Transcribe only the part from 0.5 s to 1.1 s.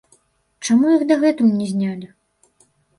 Чаму іх